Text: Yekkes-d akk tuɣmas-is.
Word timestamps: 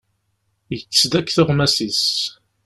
Yekkes-d 0.71 1.13
akk 1.19 1.29
tuɣmas-is. 1.35 2.03